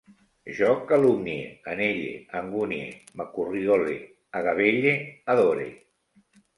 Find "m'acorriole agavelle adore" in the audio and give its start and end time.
3.21-5.73